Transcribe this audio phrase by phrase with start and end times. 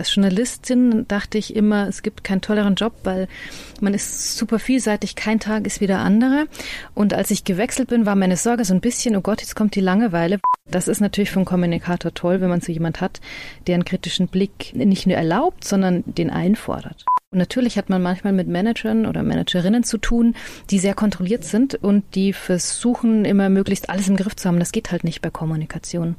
[0.00, 3.28] Als Journalistin dachte ich immer, es gibt keinen tolleren Job, weil
[3.82, 6.46] man ist super vielseitig, kein Tag ist wie der andere.
[6.94, 9.74] Und als ich gewechselt bin, war meine Sorge so ein bisschen, oh Gott, jetzt kommt
[9.74, 10.40] die Langeweile.
[10.70, 13.20] Das ist natürlich für einen Kommunikator toll, wenn man so jemand hat,
[13.66, 17.04] der einen kritischen Blick nicht nur erlaubt, sondern den einfordert.
[17.30, 20.34] Und natürlich hat man manchmal mit Managern oder Managerinnen zu tun,
[20.70, 24.60] die sehr kontrolliert sind und die versuchen immer möglichst alles im Griff zu haben.
[24.60, 26.16] Das geht halt nicht bei Kommunikation.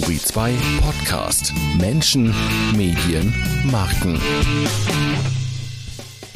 [0.00, 1.52] Turi 2 Podcast.
[1.78, 2.34] Menschen,
[2.74, 3.34] Medien,
[3.70, 4.18] Marken.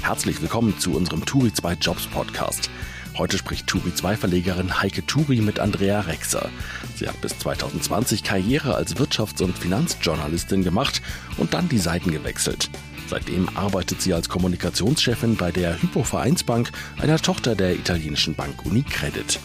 [0.03, 2.69] Herzlich willkommen zu unserem Turi 2 Jobs Podcast.
[3.17, 6.51] Heute spricht Turi 2 Verlegerin Heike Turi mit Andrea Rexer.
[6.95, 11.01] Sie hat bis 2020 Karriere als Wirtschafts- und Finanzjournalistin gemacht
[11.39, 12.69] und dann die Seiten gewechselt.
[13.09, 19.41] Seitdem arbeitet sie als Kommunikationschefin bei der Hypo Vereinsbank, einer Tochter der italienischen Bank Unicredit.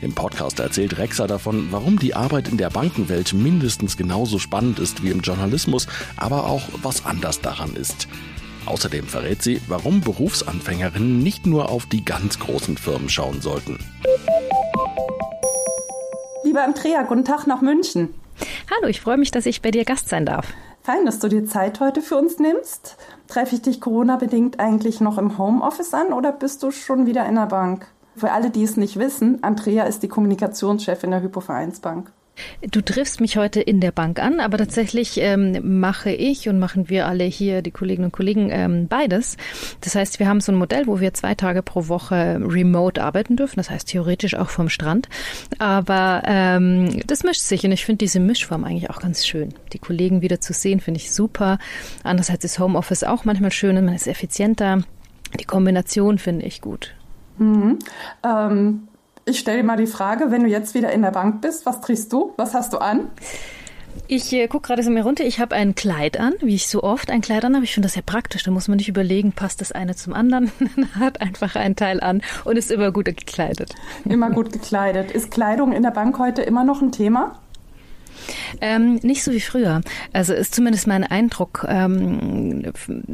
[0.00, 5.02] Im Podcast erzählt Rexa davon, warum die Arbeit in der Bankenwelt mindestens genauso spannend ist
[5.02, 8.06] wie im Journalismus, aber auch was anders daran ist.
[8.66, 13.78] Außerdem verrät sie, warum Berufsanfängerinnen nicht nur auf die ganz großen Firmen schauen sollten.
[16.44, 18.14] Lieber Andrea, guten Tag nach München.
[18.70, 20.46] Hallo, ich freue mich, dass ich bei dir Gast sein darf.
[20.82, 22.96] Fein, dass du dir Zeit heute für uns nimmst.
[23.26, 27.34] Treffe ich dich Corona-bedingt eigentlich noch im Homeoffice an oder bist du schon wieder in
[27.34, 27.88] der Bank?
[28.18, 32.10] Für alle, die es nicht wissen, Andrea ist die Kommunikationschefin der Hypo Vereinsbank.
[32.70, 36.88] Du triffst mich heute in der Bank an, aber tatsächlich ähm, mache ich und machen
[36.88, 39.36] wir alle hier, die Kolleginnen und Kollegen, ähm, beides.
[39.80, 43.36] Das heißt, wir haben so ein Modell, wo wir zwei Tage pro Woche remote arbeiten
[43.36, 43.56] dürfen.
[43.56, 45.08] Das heißt theoretisch auch vom Strand.
[45.58, 49.54] Aber ähm, das mischt sich und ich finde diese Mischform eigentlich auch ganz schön.
[49.72, 51.58] Die Kollegen wieder zu sehen, finde ich super.
[52.02, 54.82] Andererseits ist Homeoffice auch manchmal schön und man ist effizienter.
[55.38, 56.94] Die Kombination finde ich gut.
[57.38, 57.78] Mhm.
[58.24, 58.88] Ähm,
[59.24, 61.80] ich stelle dir mal die Frage, wenn du jetzt wieder in der Bank bist, was
[61.80, 62.32] trägst du?
[62.36, 63.08] Was hast du an?
[64.06, 65.24] Ich äh, gucke gerade so mir runter.
[65.24, 67.64] Ich habe ein Kleid an, wie ich so oft ein Kleid an habe.
[67.64, 68.42] Ich finde das sehr praktisch.
[68.42, 70.50] Da muss man nicht überlegen, passt das eine zum anderen.
[70.76, 73.74] man hat einfach ein Teil an und ist immer gut gekleidet.
[74.04, 75.10] Immer gut gekleidet.
[75.10, 77.38] Ist Kleidung in der Bank heute immer noch ein Thema?
[78.60, 79.80] Ähm, nicht so wie früher.
[80.12, 81.66] Also ist zumindest mein Eindruck.
[81.68, 82.72] Ähm,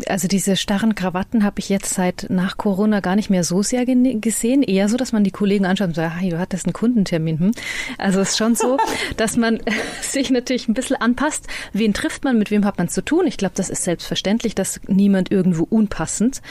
[0.08, 3.84] also diese starren Krawatten habe ich jetzt seit nach Corona gar nicht mehr so sehr
[3.86, 4.62] gesehen.
[4.62, 7.38] Eher so, dass man die Kollegen anschaut und sagt, hey, du hattest einen Kundentermin.
[7.38, 7.50] Hm?
[7.98, 8.78] Also es ist schon so,
[9.16, 9.60] dass man
[10.02, 11.46] sich natürlich ein bisschen anpasst.
[11.72, 13.26] Wen trifft man, mit wem hat man zu tun?
[13.26, 16.42] Ich glaube, das ist selbstverständlich, dass niemand irgendwo unpassend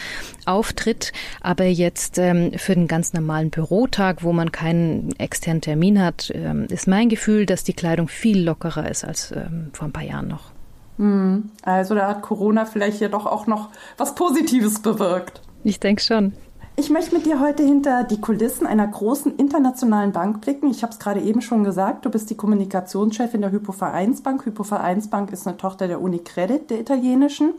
[0.45, 1.11] auftritt.
[1.41, 6.67] Aber jetzt ähm, für den ganz normalen Bürotag, wo man keinen externen Termin hat, ähm,
[6.69, 10.27] ist mein Gefühl, dass die Kleidung viel lockerer ist als ähm, vor ein paar Jahren
[10.27, 10.51] noch.
[10.97, 11.49] Hm.
[11.63, 15.41] Also da hat Corona vielleicht ja doch auch noch was Positives bewirkt.
[15.63, 16.33] Ich denke schon.
[16.75, 20.71] Ich möchte mit dir heute hinter die Kulissen einer großen internationalen Bank blicken.
[20.71, 24.43] Ich habe es gerade eben schon gesagt, du bist die Kommunikationschefin der Hypo Vereinsbank.
[24.45, 27.53] Hypo Vereinsbank ist eine Tochter der Unicredit, der italienischen.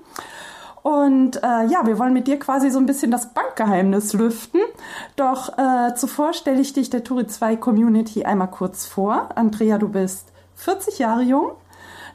[0.83, 4.61] Und äh, ja, wir wollen mit dir quasi so ein bisschen das Bankgeheimnis lüften.
[5.15, 9.29] Doch äh, zuvor stelle ich dich der Turi 2 Community einmal kurz vor.
[9.37, 11.53] Andrea, du bist 40 Jahre jung.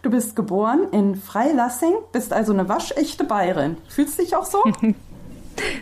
[0.01, 3.77] Du bist geboren in Freilassing, bist also eine waschechte Bayerin.
[3.89, 4.63] Fühlst du dich auch so?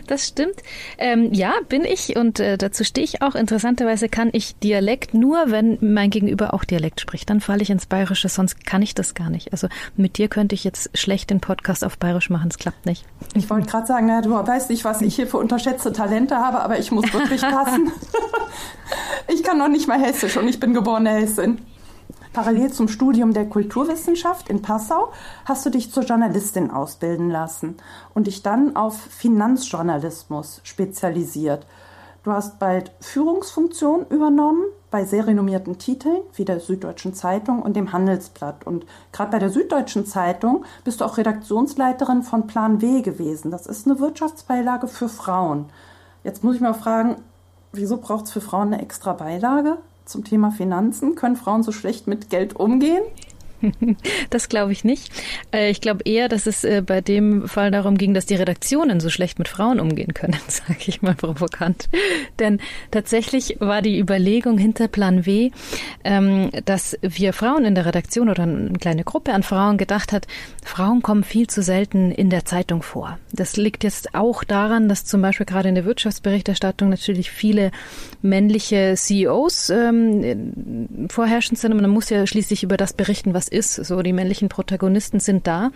[0.06, 0.56] Das stimmt.
[0.98, 3.34] Ähm, ja, bin ich und äh, dazu stehe ich auch.
[3.34, 7.30] Interessanterweise kann ich Dialekt nur, wenn mein Gegenüber auch Dialekt spricht.
[7.30, 9.52] Dann falle ich ins Bayerische, sonst kann ich das gar nicht.
[9.52, 13.04] Also mit dir könnte ich jetzt schlecht den Podcast auf Bayerisch machen, es klappt nicht.
[13.34, 16.60] Ich wollte gerade sagen, na, du weißt nicht, was ich hier für unterschätzte Talente habe,
[16.60, 17.92] aber ich muss wirklich passen.
[19.28, 21.58] ich kann noch nicht mal Hessisch und ich bin geborene Hessin.
[22.32, 25.12] Parallel zum Studium der Kulturwissenschaft in Passau
[25.44, 27.76] hast du dich zur Journalistin ausbilden lassen
[28.14, 31.66] und dich dann auf Finanzjournalismus spezialisiert.
[32.24, 37.92] Du hast bald Führungsfunktion übernommen bei sehr renommierten Titeln wie der Süddeutschen Zeitung und dem
[37.92, 38.66] Handelsblatt.
[38.66, 43.50] Und gerade bei der Süddeutschen Zeitung bist du auch Redaktionsleiterin von Plan W gewesen.
[43.50, 45.66] Das ist eine Wirtschaftsbeilage für Frauen.
[46.24, 47.16] Jetzt muss ich mal fragen,
[47.72, 49.78] wieso braucht es für Frauen eine extra Beilage?
[50.08, 51.14] Zum Thema Finanzen.
[51.14, 53.02] Können Frauen so schlecht mit Geld umgehen?
[54.30, 55.12] Das glaube ich nicht.
[55.52, 59.00] Äh, ich glaube eher, dass es äh, bei dem Fall darum ging, dass die Redaktionen
[59.00, 61.88] so schlecht mit Frauen umgehen können, sage ich mal provokant.
[62.38, 62.60] Denn
[62.90, 65.50] tatsächlich war die Überlegung hinter Plan W,
[66.04, 70.26] ähm, dass wir Frauen in der Redaktion oder eine kleine Gruppe an Frauen gedacht hat,
[70.64, 73.18] Frauen kommen viel zu selten in der Zeitung vor.
[73.32, 77.70] Das liegt jetzt auch daran, dass zum Beispiel gerade in der Wirtschaftsberichterstattung natürlich viele
[78.22, 83.74] männliche CEOs ähm, vorherrschend sind und man muss ja schließlich über das berichten, was ist.
[83.74, 85.70] So, die männlichen Protagonisten sind da.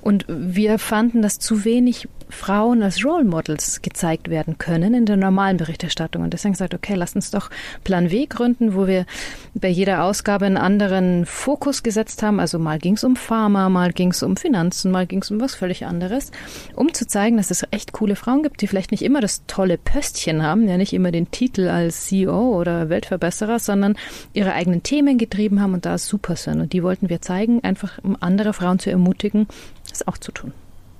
[0.00, 5.16] Und wir fanden, dass zu wenig Frauen als Role Models gezeigt werden können in der
[5.16, 6.22] normalen Berichterstattung.
[6.22, 7.50] Und deswegen gesagt, okay, lass uns doch
[7.84, 9.06] Plan W gründen, wo wir
[9.54, 12.40] bei jeder Ausgabe einen anderen Fokus gesetzt haben.
[12.40, 15.40] Also mal ging es um Pharma, mal ging es um Finanzen, mal ging es um
[15.40, 16.32] was völlig anderes,
[16.74, 19.78] um zu zeigen, dass es echt coole Frauen gibt, die vielleicht nicht immer das tolle
[19.78, 23.96] Pöstchen haben, ja nicht immer den Titel als CEO oder Weltverbesserer, sondern
[24.32, 26.60] ihre eigenen Themen getrieben haben und da super sind.
[26.60, 29.46] Und die wollten wir zeigen, einfach um andere Frauen zu ermutigen,
[29.88, 30.52] das auch zu tun.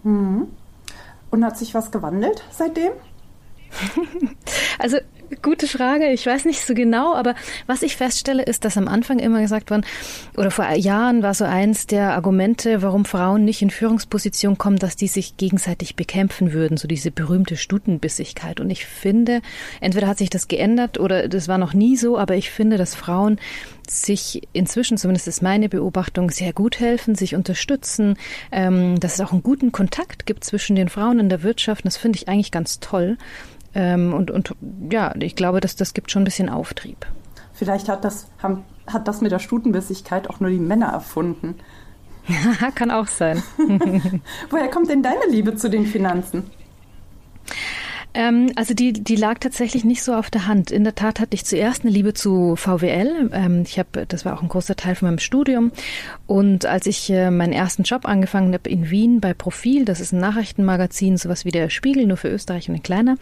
[0.04, 0.46] Mhm.
[1.30, 2.92] Und hat sich was gewandelt seitdem?
[4.78, 4.98] also
[5.42, 6.10] Gute Frage.
[6.10, 7.34] Ich weiß nicht so genau, aber
[7.66, 9.84] was ich feststelle, ist, dass am Anfang immer gesagt worden,
[10.36, 14.94] oder vor Jahren war so eins der Argumente, warum Frauen nicht in Führungsposition kommen, dass
[14.94, 18.60] die sich gegenseitig bekämpfen würden, so diese berühmte Stutenbissigkeit.
[18.60, 19.40] Und ich finde,
[19.80, 22.94] entweder hat sich das geändert oder das war noch nie so, aber ich finde, dass
[22.94, 23.38] Frauen
[23.88, 28.16] sich inzwischen, zumindest ist meine Beobachtung, sehr gut helfen, sich unterstützen,
[28.52, 31.84] ähm, dass es auch einen guten Kontakt gibt zwischen den Frauen in der Wirtschaft.
[31.84, 33.16] Das finde ich eigentlich ganz toll.
[33.76, 34.54] Ähm, und, und
[34.90, 37.04] ja, ich glaube, dass das gibt schon ein bisschen Auftrieb.
[37.52, 41.56] Vielleicht hat das, haben, hat das mit der Stutenbissigkeit auch nur die Männer erfunden.
[42.74, 43.42] Kann auch sein.
[44.50, 46.50] Woher kommt denn deine Liebe zu den Finanzen?
[48.16, 50.70] Ähm, also die, die lag tatsächlich nicht so auf der Hand.
[50.70, 53.30] In der Tat hatte ich zuerst eine Liebe zu VWL.
[53.32, 55.70] Ähm, ich habe, das war auch ein großer Teil von meinem Studium.
[56.26, 60.12] Und als ich äh, meinen ersten Job angefangen habe in Wien bei Profil, das ist
[60.12, 63.16] ein Nachrichtenmagazin, sowas wie der Spiegel, nur für Österreich und ein kleiner,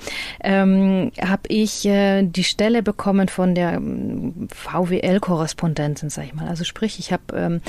[0.44, 6.46] ähm, habe ich äh, die Stelle bekommen von der ähm, VWL-Korrespondentin, sag ich mal.
[6.46, 7.60] Also sprich, ich habe ähm,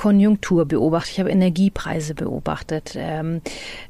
[0.00, 2.94] Konjunktur beobachtet, ich habe Energiepreise beobachtet.
[2.96, 3.42] Ähm,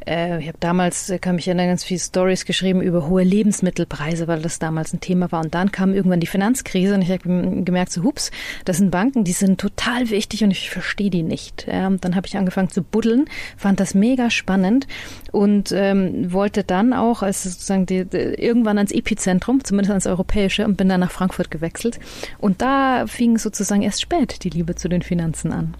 [0.05, 4.27] äh, ich habe damals, äh, kann mich erinnern, ganz viele Stories geschrieben über hohe Lebensmittelpreise,
[4.27, 5.41] weil das damals ein Thema war.
[5.41, 8.33] Und dann kam irgendwann die Finanzkrise und ich habe gemerkt, so hups,
[8.65, 11.69] das sind Banken, die sind total wichtig und ich verstehe die nicht.
[11.69, 14.89] Und dann habe ich angefangen zu buddeln, fand das mega spannend
[15.31, 20.65] und ähm, wollte dann auch als sozusagen die, die, irgendwann ans Epizentrum, zumindest ans Europäische,
[20.65, 22.01] und bin dann nach Frankfurt gewechselt.
[22.39, 25.77] Und da fing sozusagen erst spät die Liebe zu den Finanzen an.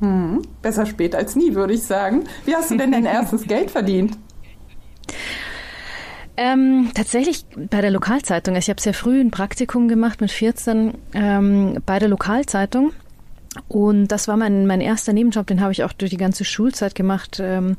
[0.00, 2.24] Hm, besser spät als nie, würde ich sagen.
[2.44, 4.18] Wie hast du denn dein erstes Geld verdient?
[6.36, 8.54] Ähm, tatsächlich bei der Lokalzeitung.
[8.54, 12.92] Also ich habe sehr früh ein Praktikum gemacht mit 14 ähm, bei der Lokalzeitung
[13.68, 16.94] und das war mein, mein erster Nebenjob, den habe ich auch durch die ganze Schulzeit
[16.94, 17.40] gemacht.
[17.40, 17.76] Ähm,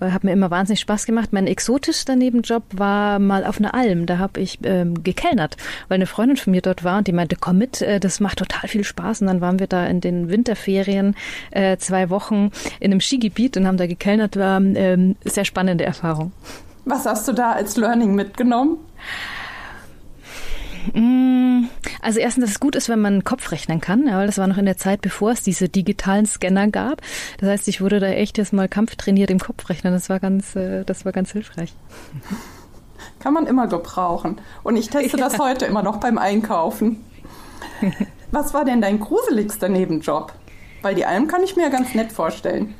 [0.00, 1.32] hat mir immer wahnsinnig Spaß gemacht.
[1.32, 4.06] Mein exotischster Nebenjob war mal auf einer Alm.
[4.06, 5.56] Da habe ich ähm, gekellnert,
[5.88, 8.38] weil eine Freundin von mir dort war und die meinte, komm mit, äh, das macht
[8.38, 9.20] total viel Spaß.
[9.20, 11.14] Und dann waren wir da in den Winterferien
[11.50, 12.50] äh, zwei Wochen
[12.80, 14.36] in einem Skigebiet und haben da gekellnert.
[14.36, 16.32] War ähm, sehr spannende Erfahrung.
[16.86, 18.78] Was hast du da als Learning mitgenommen?
[20.92, 21.68] Mm,
[22.00, 24.46] also erstens, dass es gut ist, wenn man Kopf rechnen kann, ja, weil das war
[24.46, 27.02] noch in der Zeit, bevor es diese digitalen Scanner gab.
[27.38, 29.92] Das heißt, ich wurde da echt jetzt mal kampftrainiert im Kopfrechnen.
[29.92, 31.74] Das war ganz, äh, das war ganz hilfreich.
[33.18, 34.40] Kann man immer gebrauchen.
[34.62, 35.28] Und ich teste ja.
[35.28, 37.04] das heute immer noch beim Einkaufen.
[38.30, 40.32] Was war denn dein gruseligster Nebenjob?
[40.82, 42.74] Weil die Alm kann ich mir ja ganz nett vorstellen.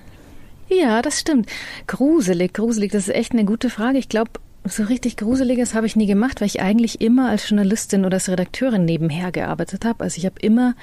[0.68, 1.50] Ja, das stimmt.
[1.86, 3.98] Gruselig, gruselig, das ist echt eine gute Frage.
[3.98, 4.30] Ich glaube,
[4.64, 8.28] so richtig Gruseliges habe ich nie gemacht, weil ich eigentlich immer als Journalistin oder als
[8.28, 10.04] Redakteurin nebenher gearbeitet habe.
[10.04, 10.74] Also ich habe immer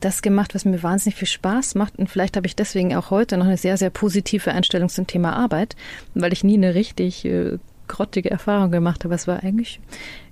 [0.00, 1.98] das gemacht, was mir wahnsinnig viel Spaß macht.
[1.98, 5.34] Und vielleicht habe ich deswegen auch heute noch eine sehr, sehr positive Einstellung zum Thema
[5.34, 5.74] Arbeit,
[6.14, 7.58] weil ich nie eine richtig äh,
[7.88, 9.14] grottige Erfahrung gemacht habe.
[9.14, 9.80] Es war eigentlich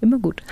[0.01, 0.43] immer gut.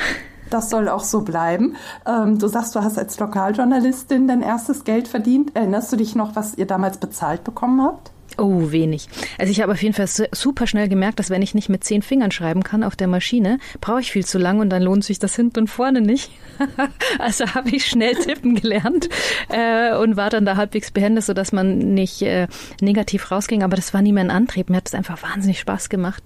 [0.51, 1.77] Das soll auch so bleiben.
[2.07, 5.55] Ähm, du sagst, du hast als Lokaljournalistin dein erstes Geld verdient.
[5.57, 8.11] Erinnerst du dich noch, was ihr damals bezahlt bekommen habt?
[8.39, 9.09] Oh, wenig.
[9.39, 12.03] Also ich habe auf jeden Fall super schnell gemerkt, dass wenn ich nicht mit zehn
[12.03, 15.19] Fingern schreiben kann auf der Maschine, brauche ich viel zu lang und dann lohnt sich
[15.19, 16.31] das hinten und vorne nicht.
[17.19, 19.09] also habe ich schnell tippen gelernt
[19.49, 22.47] äh, und war dann da halbwegs behende, sodass man nicht äh,
[22.81, 23.63] negativ rausging.
[23.63, 24.71] Aber das war nie mein Antrieb.
[24.71, 26.23] Mir hat es einfach wahnsinnig Spaß gemacht,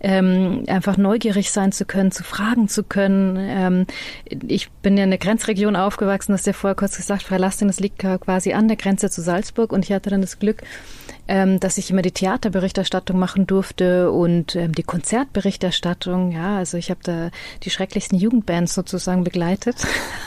[0.00, 3.36] ähm, einfach neugierig sein zu können, zu fragen zu können.
[3.38, 3.86] Ähm,
[4.46, 7.80] ich bin ja in der Grenzregion aufgewachsen, das ist ja vorher kurz gesagt, Freilasting, das
[7.80, 10.62] liegt quasi an der Grenze zu Salzburg und ich hatte dann das Glück,
[11.30, 16.32] ähm, dass ich immer die Theaterberichterstattung machen durfte und ähm, die Konzertberichterstattung.
[16.32, 17.30] Ja, also ich habe da
[17.62, 19.76] die schrecklichsten Jugendbands sozusagen begleitet,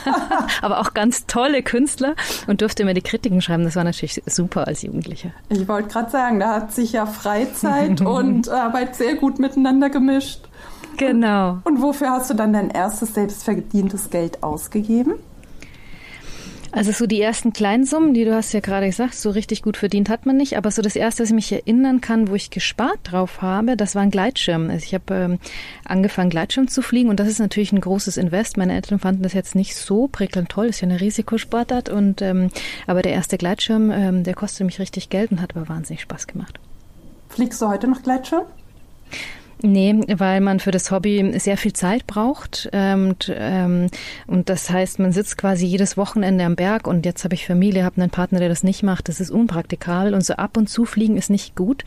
[0.62, 2.14] aber auch ganz tolle Künstler
[2.46, 3.64] und durfte immer die Kritiken schreiben.
[3.64, 5.32] Das war natürlich super als Jugendliche.
[5.50, 10.40] Ich wollte gerade sagen, da hat sich ja Freizeit und Arbeit sehr gut miteinander gemischt.
[10.96, 11.58] Genau.
[11.64, 15.16] Und wofür hast du dann dein erstes selbstverdientes Geld ausgegeben?
[16.74, 19.76] Also so die ersten kleinen Summen, die du hast ja gerade gesagt, so richtig gut
[19.76, 20.56] verdient hat man nicht.
[20.56, 23.94] Aber so das erste, was ich mich erinnern kann, wo ich gespart drauf habe, das
[23.94, 24.70] war ein Gleitschirm.
[24.70, 25.38] Also ich habe ähm,
[25.84, 28.56] angefangen, Gleitschirm zu fliegen und das ist natürlich ein großes Invest.
[28.56, 31.90] Meine Eltern fanden das jetzt nicht so prickelnd toll, das ist ja eine Risikosportart.
[31.90, 32.50] Und ähm,
[32.88, 36.26] aber der erste Gleitschirm, ähm, der kostete mich richtig Geld und hat aber wahnsinnig Spaß
[36.26, 36.58] gemacht.
[37.28, 38.46] Fliegst du heute noch Gleitschirm?
[39.66, 42.68] Nee, weil man für das Hobby sehr viel Zeit braucht.
[42.74, 43.86] Ähm, und, ähm,
[44.26, 47.82] und das heißt, man sitzt quasi jedes Wochenende am Berg und jetzt habe ich Familie,
[47.82, 49.08] habe einen Partner, der das nicht macht.
[49.08, 51.82] Das ist unpraktikabel und so ab und zu fliegen ist nicht gut,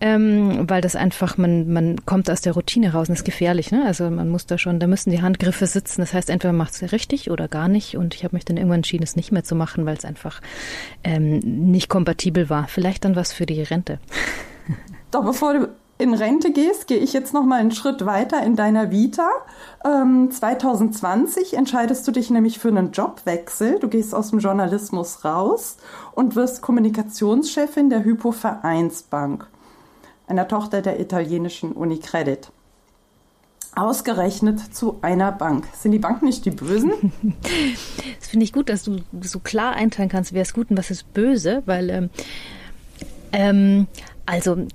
[0.00, 3.72] ähm, weil das einfach, man, man kommt aus der Routine raus und ist gefährlich.
[3.72, 3.82] Ne?
[3.84, 6.02] Also man muss da schon, da müssen die Handgriffe sitzen.
[6.02, 7.96] Das heißt, entweder macht es richtig oder gar nicht.
[7.96, 10.40] Und ich habe mich dann irgendwann entschieden, es nicht mehr zu machen, weil es einfach
[11.02, 12.68] ähm, nicht kompatibel war.
[12.68, 13.98] Vielleicht dann was für die Rente.
[15.10, 18.54] Doch bevor du in Rente gehst, gehe ich jetzt noch mal einen Schritt weiter in
[18.54, 19.28] deiner Vita.
[19.84, 23.80] Ähm, 2020 entscheidest du dich nämlich für einen Jobwechsel.
[23.80, 25.76] Du gehst aus dem Journalismus raus
[26.12, 29.48] und wirst Kommunikationschefin der Hypo Vereinsbank,
[30.28, 32.52] einer Tochter der italienischen Unicredit.
[33.74, 35.66] Ausgerechnet zu einer Bank.
[35.74, 37.12] Sind die Banken nicht die Bösen?
[38.20, 40.90] Das finde ich gut, dass du so klar einteilen kannst, wer ist gut und was
[40.90, 42.10] ist böse, weil ähm,
[43.32, 43.86] ähm,
[44.26, 44.66] also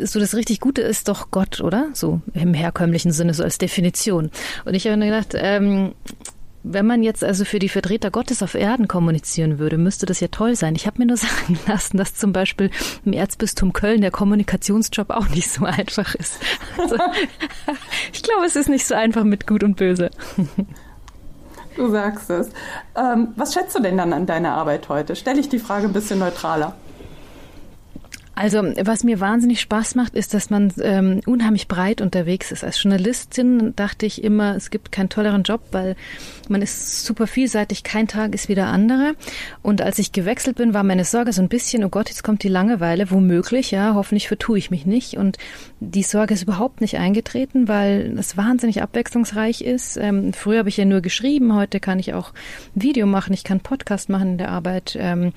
[0.00, 1.88] so das richtig Gute ist doch Gott, oder?
[1.92, 4.30] So im herkömmlichen Sinne, so als Definition.
[4.64, 5.94] Und ich habe mir gedacht, ähm,
[6.68, 10.28] wenn man jetzt also für die Vertreter Gottes auf Erden kommunizieren würde, müsste das ja
[10.28, 10.74] toll sein.
[10.74, 12.70] Ich habe mir nur sagen lassen, dass zum Beispiel
[13.04, 16.38] im Erzbistum Köln der Kommunikationsjob auch nicht so einfach ist.
[16.76, 16.96] Also,
[18.12, 20.10] ich glaube, es ist nicht so einfach mit Gut und Böse.
[21.76, 22.48] Du sagst es.
[22.96, 25.14] Ähm, was schätzt du denn dann an deiner Arbeit heute?
[25.14, 26.74] Stelle ich die Frage ein bisschen neutraler.
[28.38, 32.64] Also was mir wahnsinnig Spaß macht, ist, dass man ähm, unheimlich breit unterwegs ist.
[32.64, 35.96] Als Journalistin dachte ich immer, es gibt keinen tolleren Job, weil
[36.50, 39.14] man ist super vielseitig, kein Tag ist wie der andere.
[39.62, 42.42] Und als ich gewechselt bin, war meine Sorge so ein bisschen, oh Gott, jetzt kommt
[42.42, 45.16] die Langeweile, womöglich, ja, hoffentlich vertue ich mich nicht.
[45.16, 45.38] Und
[45.80, 49.96] die Sorge ist überhaupt nicht eingetreten, weil es wahnsinnig abwechslungsreich ist.
[49.96, 52.34] Ähm, früher habe ich ja nur geschrieben, heute kann ich auch
[52.74, 54.94] Video machen, ich kann Podcast machen in der Arbeit.
[55.00, 55.32] Ähm,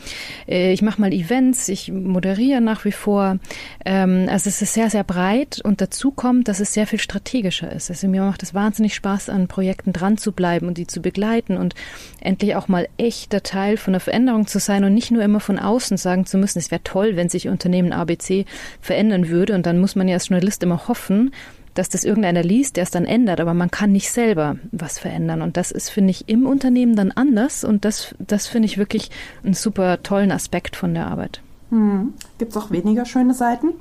[0.50, 3.38] äh, ich mache mal Events, ich moderiere nach wie wie vor.
[3.86, 7.72] Ähm, also es ist sehr, sehr breit und dazu kommt, dass es sehr viel strategischer
[7.72, 7.90] ist.
[7.90, 11.56] Also mir macht es wahnsinnig Spaß, an Projekten dran zu bleiben und die zu begleiten
[11.58, 11.76] und
[12.20, 15.60] endlich auch mal echter Teil von der Veränderung zu sein und nicht nur immer von
[15.60, 18.46] außen sagen zu müssen, es wäre toll, wenn sich Unternehmen ABC
[18.82, 21.32] verändern würde und dann muss man ja als Journalist immer hoffen,
[21.76, 25.42] dass das irgendeiner liest, der es dann ändert, aber man kann nicht selber was verändern.
[25.42, 27.64] Und das ist, finde ich, im Unternehmen dann anders.
[27.64, 29.12] Und das, das finde ich wirklich
[29.44, 31.42] einen super tollen Aspekt von der Arbeit.
[31.70, 32.14] Hm.
[32.38, 33.74] Gibt es auch weniger schöne Seiten?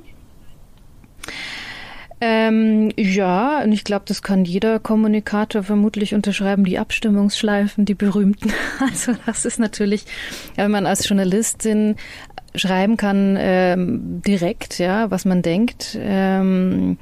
[2.21, 8.51] Ähm, ja, und ich glaube, das kann jeder Kommunikator vermutlich unterschreiben, die Abstimmungsschleifen, die berühmten.
[8.81, 10.05] Also das ist natürlich,
[10.55, 11.95] wenn man als Journalistin
[12.55, 15.97] schreiben kann, ähm, direkt, ja, was man denkt.
[15.99, 16.97] Ähm,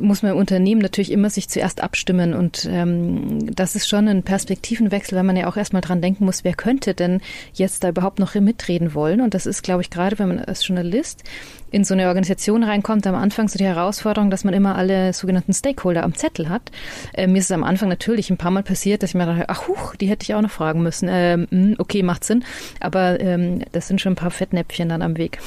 [0.00, 4.24] muss man im Unternehmen natürlich immer sich zuerst abstimmen und ähm, das ist schon ein
[4.24, 7.20] Perspektivenwechsel, weil man ja auch erstmal dran denken muss, wer könnte denn
[7.52, 9.20] jetzt da überhaupt noch mitreden wollen?
[9.20, 11.22] Und das ist, glaube ich, gerade wenn man als Journalist
[11.70, 15.52] in so eine Organisation reinkommt, am Anfang so die Herausforderung, dass man immer alle sogenannten
[15.52, 16.70] Stakeholder am Zettel hat.
[17.12, 19.48] Äh, mir ist es am Anfang natürlich ein paar Mal passiert, dass ich mir dachte,
[19.48, 21.08] ach huch, die hätte ich auch noch fragen müssen.
[21.10, 22.44] Ähm, hm, okay, macht Sinn,
[22.80, 25.38] aber ähm, das sind schon ein paar Fettnäpfchen dann am Weg.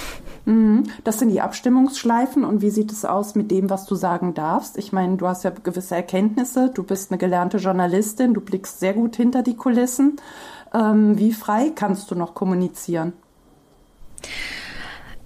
[0.46, 0.84] Mhm.
[1.04, 4.78] Das sind die Abstimmungsschleifen und wie sieht es aus mit dem, was du sagen darfst?
[4.78, 8.94] Ich meine, du hast ja gewisse Erkenntnisse, du bist eine gelernte Journalistin, du blickst sehr
[8.94, 10.18] gut hinter die Kulissen.
[10.74, 13.14] Ähm, wie frei kannst du noch kommunizieren?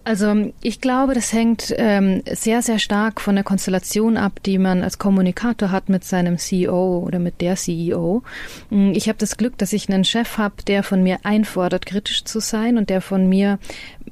[0.06, 4.84] Also ich glaube, das hängt ähm, sehr, sehr stark von der Konstellation ab, die man
[4.84, 8.22] als Kommunikator hat mit seinem CEO oder mit der CEO.
[8.70, 12.24] Mm, ich habe das Glück, dass ich einen Chef habe, der von mir einfordert, kritisch
[12.24, 13.58] zu sein und der von mir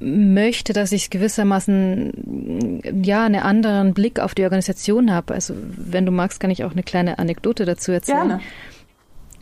[0.00, 5.32] möchte, dass ich gewissermaßen ja einen anderen Blick auf die Organisation habe.
[5.32, 8.28] Also wenn du magst, kann ich auch eine kleine Anekdote dazu erzählen.
[8.28, 8.40] Gerne.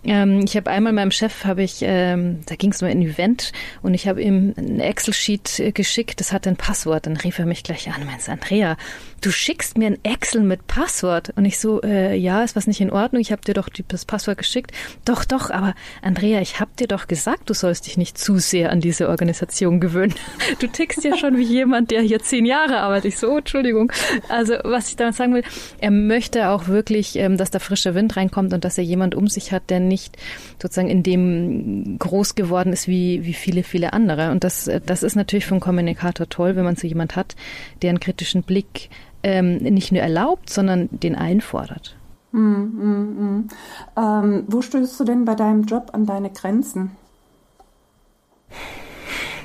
[0.05, 3.53] Ähm, ich habe einmal meinem Chef, habe ich, ähm, da ging es um ein Event
[3.83, 7.07] und ich habe ihm ein Excel-Sheet äh, geschickt, das hatte ein Passwort.
[7.07, 8.77] Dann rief er mich gleich an, meinst Andrea,
[9.23, 11.33] du schickst mir ein Excel mit Passwort.
[11.37, 13.23] Und ich so, äh, ja, ist was nicht in Ordnung?
[13.23, 14.73] Ich habe dir doch das Passwort geschickt.
[15.05, 18.71] Doch, doch, aber Andrea, ich habe dir doch gesagt, du sollst dich nicht zu sehr
[18.71, 20.15] an diese Organisation gewöhnen.
[20.59, 23.07] Du tickst ja schon wie jemand, der hier zehn Jahre arbeitet.
[23.07, 23.91] Ich so, oh, Entschuldigung.
[24.29, 25.45] Also was ich damit sagen will,
[25.79, 29.29] er möchte auch wirklich, ähm, dass da frischer Wind reinkommt und dass er jemand um
[29.29, 30.17] sich hat, der nicht
[30.61, 34.31] sozusagen in dem groß geworden ist wie, wie viele, viele andere.
[34.31, 37.35] Und das, das ist natürlich für einen Kommunikator toll, wenn man so jemand hat,
[37.81, 38.91] der einen kritischen Blick
[39.23, 41.97] ähm, nicht nur erlaubt, sondern den einfordert.
[42.33, 43.49] Mm, mm, mm.
[43.97, 46.93] Ähm, wo stößt du denn bei deinem Job an deine Grenzen?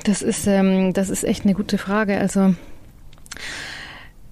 [0.04, 2.18] Das ist, ähm, das ist echt eine gute Frage.
[2.18, 2.54] Also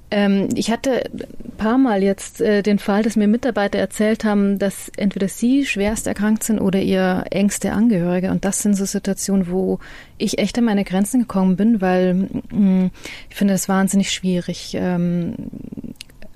[0.09, 4.89] ich hatte ein paar Mal jetzt äh, den Fall, dass mir Mitarbeiter erzählt haben, dass
[4.97, 8.31] entweder sie schwerst erkrankt sind oder ihr engste Angehörige.
[8.31, 9.81] Und das sind so Situationen, wo
[10.17, 12.91] ich echt an meine Grenzen gekommen bin, weil mm,
[13.29, 14.77] ich finde das wahnsinnig schwierig.
[14.79, 15.35] Ähm,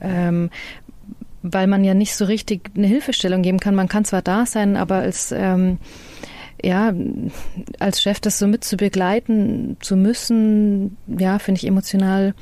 [0.00, 0.50] ähm,
[1.43, 3.75] weil man ja nicht so richtig eine Hilfestellung geben kann.
[3.75, 5.79] Man kann zwar da sein, aber als ähm,
[6.62, 6.93] ja,
[7.79, 12.35] als Chef das so mit zu begleiten zu müssen, ja, finde ich emotional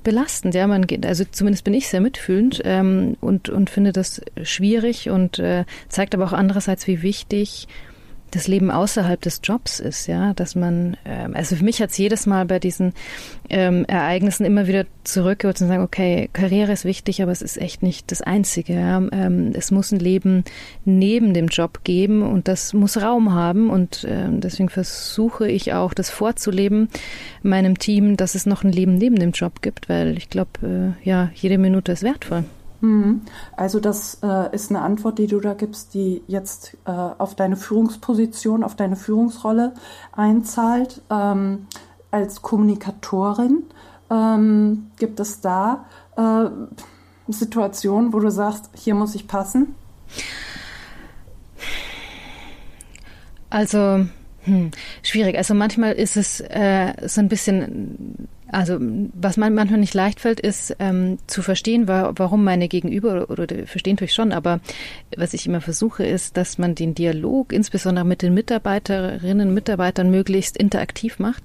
[0.00, 0.54] belastend.
[0.54, 5.10] Ja, man geht, also zumindest bin ich sehr mitfühlend ähm, und, und finde das schwierig
[5.10, 7.68] und äh, zeigt aber auch andererseits, wie wichtig
[8.32, 11.98] das Leben außerhalb des Jobs ist, ja, dass man, ähm, also für mich hat es
[11.98, 12.94] jedes Mal bei diesen
[13.50, 17.82] ähm, Ereignissen immer wieder zurückgeholt und sagen, okay, Karriere ist wichtig, aber es ist echt
[17.82, 18.72] nicht das Einzige.
[18.72, 18.96] Ja.
[19.12, 20.44] Ähm, es muss ein Leben
[20.86, 25.92] neben dem Job geben und das muss Raum haben und äh, deswegen versuche ich auch,
[25.92, 26.88] das vorzuleben
[27.42, 31.08] meinem Team, dass es noch ein Leben neben dem Job gibt, weil ich glaube, äh,
[31.08, 32.44] ja, jede Minute ist wertvoll.
[32.82, 33.22] Mhm.
[33.56, 37.56] Also das äh, ist eine Antwort, die du da gibst, die jetzt äh, auf deine
[37.56, 39.72] Führungsposition, auf deine Führungsrolle
[40.10, 41.00] einzahlt.
[41.08, 41.68] Ähm,
[42.10, 43.62] als Kommunikatorin
[44.10, 45.86] ähm, gibt es da
[46.16, 46.50] äh,
[47.28, 49.76] Situationen, wo du sagst, hier muss ich passen?
[53.48, 54.06] Also
[54.40, 54.72] hm,
[55.04, 55.36] schwierig.
[55.38, 60.38] Also manchmal ist es äh, so ein bisschen also was man manchmal nicht leicht fällt,
[60.38, 64.60] ist ähm, zu verstehen, wa warum meine Gegenüber oder, oder verstehen tue schon, aber
[65.16, 70.58] was ich immer versuche, ist, dass man den Dialog insbesondere mit den Mitarbeiterinnen Mitarbeitern möglichst
[70.58, 71.42] interaktiv macht.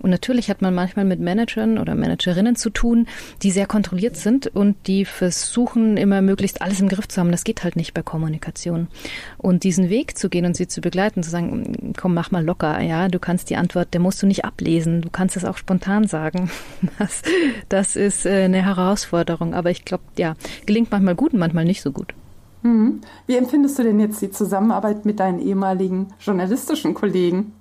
[0.00, 3.06] Und natürlich hat man manchmal mit Managern oder Managerinnen zu tun,
[3.42, 7.30] die sehr kontrolliert sind und die versuchen immer möglichst alles im Griff zu haben.
[7.30, 8.88] Das geht halt nicht bei Kommunikation.
[9.36, 12.80] Und diesen Weg zu gehen und sie zu begleiten, zu sagen, komm, mach mal locker,
[12.80, 16.08] ja, du kannst die Antwort, der musst du nicht ablesen, du kannst es auch spontan
[16.08, 16.47] sagen
[16.98, 17.22] Das,
[17.68, 19.54] das ist äh, eine Herausforderung.
[19.54, 20.34] Aber ich glaube, ja,
[20.66, 22.14] gelingt manchmal gut und manchmal nicht so gut.
[22.62, 23.00] Mhm.
[23.26, 27.52] Wie empfindest du denn jetzt die Zusammenarbeit mit deinen ehemaligen journalistischen Kollegen?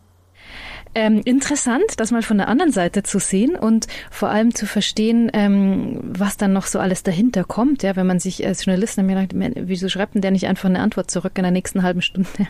[0.97, 5.29] Ähm, interessant, das mal von der anderen Seite zu sehen und vor allem zu verstehen,
[5.31, 7.83] ähm, was dann noch so alles dahinter kommt.
[7.83, 10.79] Ja, wenn man sich als Journalist mir denkt, wieso schreibt denn der nicht einfach eine
[10.79, 12.27] Antwort zurück in der nächsten halben Stunde?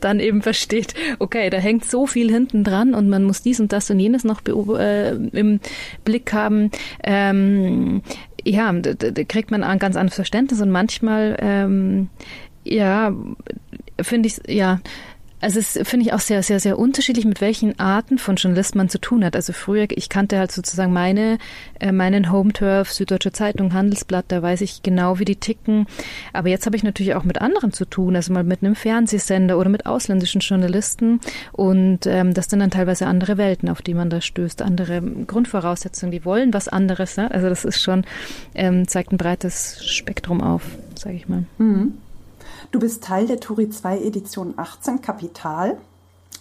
[0.00, 3.72] dann eben versteht, okay, da hängt so viel hinten dran und man muss dies und
[3.72, 5.60] das und jenes noch äh, im
[6.04, 6.70] Blick haben.
[7.02, 8.02] Ähm,
[8.44, 12.10] ja, da, da kriegt man ein ganz anderes Verständnis und manchmal, ähm,
[12.64, 13.14] ja,
[14.02, 14.80] finde ich, ja,
[15.40, 18.88] also es finde ich auch sehr, sehr, sehr unterschiedlich, mit welchen Arten von Journalisten man
[18.88, 19.36] zu tun hat.
[19.36, 21.38] Also früher, ich kannte halt sozusagen meine,
[21.78, 25.86] äh, meinen Home Turf, Süddeutsche Zeitung, Handelsblatt, da weiß ich genau, wie die ticken.
[26.32, 29.58] Aber jetzt habe ich natürlich auch mit anderen zu tun, also mal mit einem Fernsehsender
[29.58, 31.20] oder mit ausländischen Journalisten.
[31.52, 36.12] Und ähm, das sind dann teilweise andere Welten, auf die man da stößt, andere Grundvoraussetzungen,
[36.12, 37.18] die wollen was anderes.
[37.18, 37.30] Ne?
[37.30, 38.04] Also das ist schon,
[38.54, 40.62] ähm, zeigt ein breites Spektrum auf,
[40.94, 41.44] sage ich mal.
[41.58, 41.94] Mhm.
[42.72, 45.78] Du bist Teil der Turi 2 Edition 18 Kapital.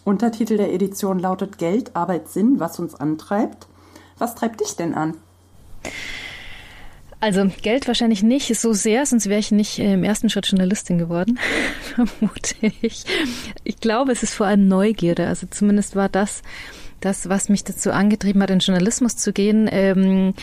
[0.04, 3.68] Untertitel der Edition lautet Geld, Arbeit, Sinn, was uns antreibt.
[4.18, 5.16] Was treibt dich denn an?
[7.20, 11.40] Also Geld wahrscheinlich nicht so sehr, sonst wäre ich nicht im ersten Schritt Journalistin geworden,
[11.96, 13.04] vermute ich.
[13.64, 15.28] Ich glaube, es ist vor allem Neugierde.
[15.28, 16.42] Also zumindest war das
[17.06, 20.34] das, was mich dazu angetrieben hat, in Journalismus zu gehen, ähm,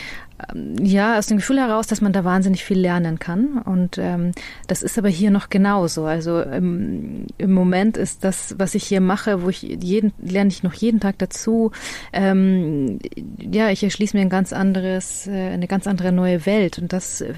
[0.81, 3.59] ja, aus dem Gefühl heraus, dass man da wahnsinnig viel lernen kann.
[3.59, 4.31] Und ähm,
[4.67, 6.05] das ist aber hier noch genauso.
[6.05, 10.63] Also im, im Moment ist das, was ich hier mache, wo ich jeden, lerne ich
[10.63, 11.71] noch jeden Tag dazu.
[12.11, 12.99] Ähm,
[13.39, 17.21] ja, ich erschließe mir ein ganz anderes, äh, eine ganz andere neue Welt und das
[17.21, 17.33] äh,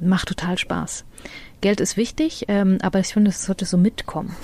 [0.00, 1.04] macht total Spaß.
[1.60, 4.34] Geld ist wichtig, ähm, aber ich finde, es sollte so mitkommen.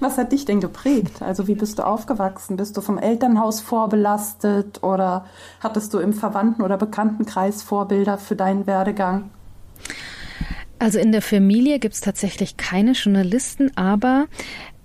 [0.00, 1.20] Was hat dich denn geprägt?
[1.20, 2.56] Also wie bist du aufgewachsen?
[2.56, 5.26] Bist du vom Elternhaus vorbelastet oder
[5.60, 9.30] hattest du im Verwandten- oder Bekanntenkreis Vorbilder für deinen Werdegang?
[10.78, 14.26] Also in der Familie gibt es tatsächlich keine Journalisten, aber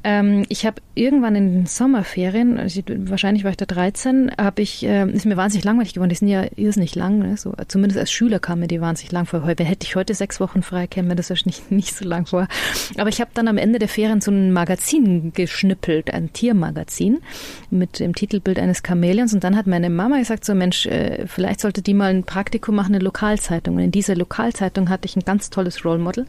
[0.04, 4.86] ähm, ich habe irgendwann in den Sommerferien, also wahrscheinlich war ich da 13, habe ich,
[4.86, 6.10] äh, ist mir wahnsinnig langweilig geworden.
[6.10, 7.38] Die sind ja irrsinnig lang, ne?
[7.38, 9.46] so, zumindest als Schüler kam mir die wahnsinnig lang vor.
[9.48, 12.48] Hätte ich heute sechs Wochen frei, käme mir das wahrscheinlich nicht so lang vor.
[12.98, 17.20] Aber ich habe dann am Ende der Ferien so ein Magazin geschnippelt, ein Tiermagazin
[17.70, 19.34] mit dem Titelbild eines Chamäleons.
[19.34, 22.76] Und dann hat meine Mama gesagt, so Mensch, äh, vielleicht sollte die mal ein Praktikum
[22.76, 23.76] machen, eine Lokalzeitung.
[23.76, 26.26] Und in dieser Lokalzeitung hatte ich ein ganz tolles Role Model.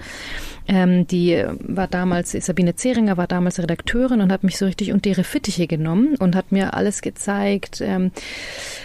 [0.67, 5.11] Ähm, die war damals, Sabine Zeringer war damals Redakteurin und hat mich so richtig unter
[5.11, 8.13] ihre Fittiche genommen und hat mir alles gezeigt, ähm,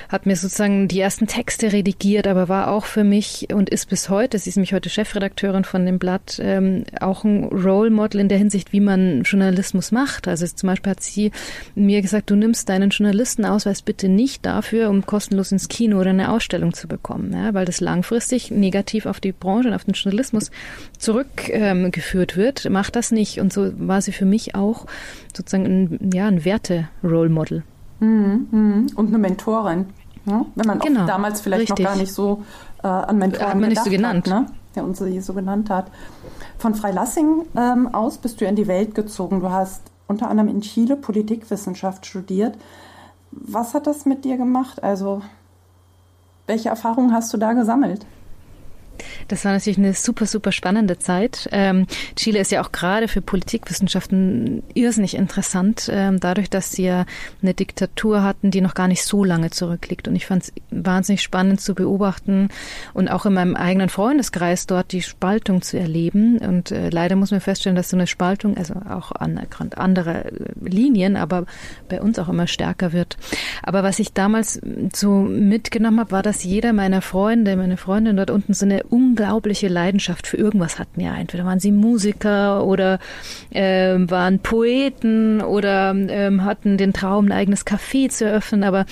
[0.09, 4.09] hat mir sozusagen die ersten Texte redigiert, aber war auch für mich und ist bis
[4.09, 8.29] heute, sie ist mich heute Chefredakteurin von dem Blatt, ähm, auch ein Role Model in
[8.29, 10.27] der Hinsicht, wie man Journalismus macht.
[10.27, 11.31] Also zum Beispiel hat sie
[11.75, 16.31] mir gesagt, du nimmst deinen Journalistenausweis bitte nicht dafür, um kostenlos ins Kino oder eine
[16.31, 20.51] Ausstellung zu bekommen, ja, weil das langfristig negativ auf die Branche und auf den Journalismus
[20.97, 22.67] zurückgeführt ähm, wird.
[22.69, 23.39] Mach das nicht.
[23.39, 24.85] Und so war sie für mich auch
[25.35, 27.63] sozusagen ein, ja, ein Werte-Role Model.
[27.99, 28.87] Mhm, mhm.
[28.95, 29.87] Und eine Mentorin.
[30.25, 30.45] Ja?
[30.55, 31.85] Wenn man genau, damals vielleicht richtig.
[31.85, 32.43] noch gar nicht so
[32.83, 34.29] äh, an Mentoren hat man nicht so genannt.
[34.29, 34.45] Hat, ne?
[34.75, 35.87] der uns so genannt hat.
[36.57, 39.39] Von Freilassing ähm, aus bist du in die Welt gezogen.
[39.39, 42.55] Du hast unter anderem in Chile Politikwissenschaft studiert.
[43.31, 44.83] Was hat das mit dir gemacht?
[44.83, 45.21] Also,
[46.47, 48.05] welche Erfahrungen hast du da gesammelt?
[49.29, 51.47] Das war natürlich eine super, super spannende Zeit.
[51.51, 57.05] Ähm, Chile ist ja auch gerade für Politikwissenschaften irrsinnig interessant, ähm, dadurch, dass sie ja
[57.41, 60.07] eine Diktatur hatten, die noch gar nicht so lange zurückliegt.
[60.07, 62.49] Und ich fand es wahnsinnig spannend zu beobachten
[62.93, 66.39] und auch in meinem eigenen Freundeskreis dort die Spaltung zu erleben.
[66.39, 69.39] Und äh, leider muss man feststellen, dass so eine Spaltung, also auch an
[69.75, 71.45] andere Linien, aber
[71.87, 73.17] bei uns auch immer stärker wird.
[73.61, 74.59] Aber was ich damals
[74.93, 79.18] so mitgenommen habe, war, dass jeder meiner Freunde, meine Freundin dort unten so eine unglaubliche
[79.67, 81.01] Leidenschaft für irgendwas hatten.
[81.01, 82.99] Ja, entweder waren sie Musiker oder
[83.51, 88.63] äh, waren Poeten oder äh, hatten den Traum, ein eigenes Café zu eröffnen.
[88.63, 88.85] Aber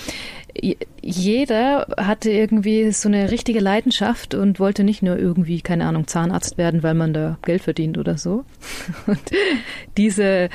[1.02, 6.58] jeder hatte irgendwie so eine richtige Leidenschaft und wollte nicht nur irgendwie, keine Ahnung, Zahnarzt
[6.58, 8.44] werden, weil man da Geld verdient oder so.
[9.06, 9.20] Und
[9.96, 10.48] diese,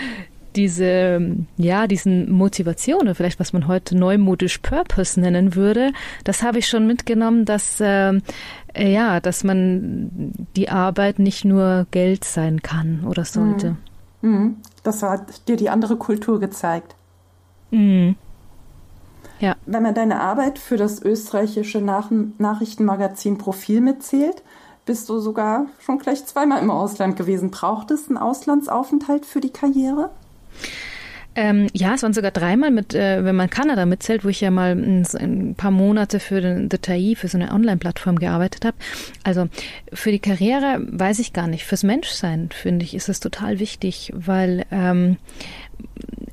[0.56, 5.92] diese, ja, diesen Motivation oder vielleicht was man heute neumodisch Purpose nennen würde,
[6.24, 8.14] das habe ich schon mitgenommen, dass äh,
[8.76, 13.76] ja, dass man die Arbeit nicht nur Geld sein kann oder sollte.
[14.22, 14.32] Mhm.
[14.32, 14.56] mhm.
[14.84, 16.96] Das hat dir die andere Kultur gezeigt.
[17.72, 18.16] Mhm.
[19.40, 19.56] Ja.
[19.66, 24.44] Wenn man deine Arbeit für das österreichische Nach Nachrichtenmagazin Profil mitzählt,
[24.86, 27.52] bist du sogar schon gleich zweimal im Ausland gewesen.
[27.52, 30.12] Braucht es einen Auslandsaufenthalt für die Karriere?
[31.36, 34.52] Ähm, ja, es waren sogar dreimal mit, äh, wenn man Kanada mitzählt, wo ich ja
[34.52, 38.78] mal ein, paar Monate für den The TAI, für so eine Online-Plattform gearbeitet habe.
[39.24, 39.48] Also
[39.92, 41.66] für die Karriere weiß ich gar nicht.
[41.66, 45.18] Fürs Menschsein, finde ich, ist es total wichtig, weil ähm,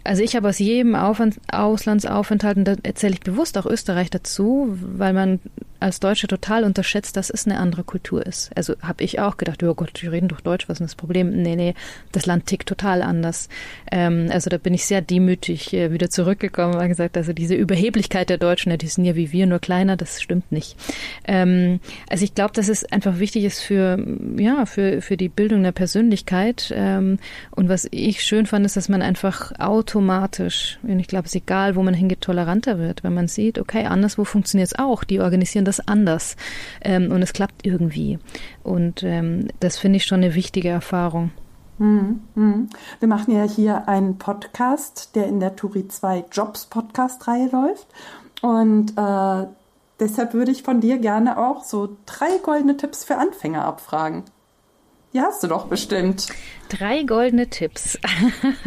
[0.04, 5.12] also ich habe aus jedem Auslandsaufenthalt, und da erzähle ich bewusst auch Österreich dazu, weil
[5.12, 5.40] man
[5.81, 8.51] als Deutsche total unterschätzt, dass es eine andere Kultur ist.
[8.55, 11.31] Also habe ich auch gedacht, oh Gott, wir reden doch Deutsch, was ist das Problem?
[11.43, 11.75] Nee, nee,
[12.12, 13.49] das Land tickt total anders.
[13.90, 18.31] Ähm, also da bin ich sehr demütig äh, wieder zurückgekommen und gesagt, also diese Überheblichkeit
[18.31, 20.77] der Deutschen, die sind ja wie wir, nur kleiner, das stimmt nicht.
[21.25, 23.99] Ähm, also ich glaube, dass es einfach wichtig ist für,
[24.37, 26.73] ja, für, für die Bildung der Persönlichkeit.
[26.75, 27.19] Ähm,
[27.51, 31.43] und was ich schön fand, ist, dass man einfach automatisch, und ich glaube, es ist
[31.43, 35.21] egal, wo man hingeht, toleranter wird, wenn man sieht, okay, anderswo funktioniert es auch, die
[35.21, 36.37] organisieren das anders
[36.83, 38.18] ähm, und es klappt irgendwie.
[38.64, 41.30] Und ähm, das finde ich schon eine wichtige Erfahrung.
[41.78, 42.68] Mhm, mhm.
[42.98, 47.87] Wir machen ja hier einen Podcast, der in der Turi 2 Jobs Podcast-Reihe läuft.
[48.42, 49.46] Und äh,
[49.98, 54.24] deshalb würde ich von dir gerne auch so drei goldene Tipps für Anfänger abfragen.
[55.12, 56.28] Die hast du doch bestimmt.
[56.68, 57.98] Drei goldene Tipps.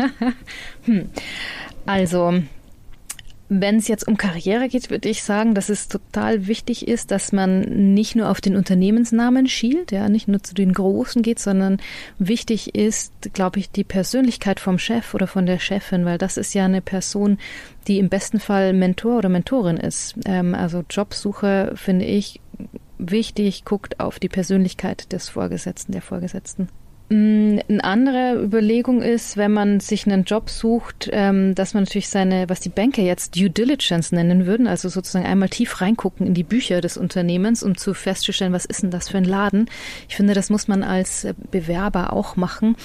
[0.84, 1.10] hm.
[1.86, 2.34] Also,
[3.50, 7.32] wenn es jetzt um Karriere geht, würde ich sagen, dass es total wichtig ist, dass
[7.32, 11.78] man nicht nur auf den Unternehmensnamen schielt, ja, nicht nur zu den Großen geht, sondern
[12.18, 16.54] wichtig ist, glaube ich, die Persönlichkeit vom Chef oder von der Chefin, weil das ist
[16.54, 17.38] ja eine Person,
[17.88, 20.16] die im besten Fall Mentor oder Mentorin ist.
[20.26, 22.40] Ähm, also Jobsuche finde ich
[22.98, 26.70] wichtig, guckt auf die Persönlichkeit des Vorgesetzten, der Vorgesetzten.
[27.14, 32.10] Mm, eine andere Überlegung ist, wenn man sich einen Job sucht, ähm, dass man natürlich
[32.10, 36.34] seine, was die Banker jetzt Due Diligence nennen würden, also sozusagen einmal tief reingucken in
[36.34, 39.70] die Bücher des Unternehmens, um zu festzustellen, was ist denn das für ein Laden.
[40.10, 42.78] Ich finde, das muss man als Bewerber auch machen.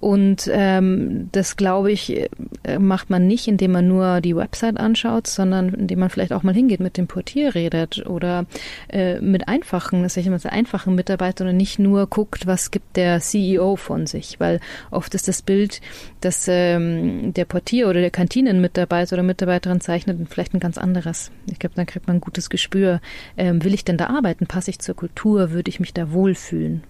[0.00, 2.28] Und ähm, das, glaube ich,
[2.64, 6.42] äh, macht man nicht, indem man nur die Website anschaut, sondern indem man vielleicht auch
[6.42, 8.46] mal hingeht, mit dem Portier redet oder
[8.88, 12.96] äh, mit einfachen, das sage ich immer, einfachen Mitarbeitern und nicht nur guckt, was gibt
[12.96, 14.38] der CEO von sich.
[14.38, 15.80] Weil oft ist das Bild,
[16.20, 21.30] dass ähm, der Portier oder der Kantinenmitarbeiter oder Mitarbeiterin zeichnet, vielleicht ein ganz anderes.
[21.50, 23.00] Ich glaube, dann kriegt man ein gutes Gespür.
[23.36, 24.46] Ähm, will ich denn da arbeiten?
[24.46, 25.52] Passe ich zur Kultur?
[25.52, 26.82] Würde ich mich da wohlfühlen?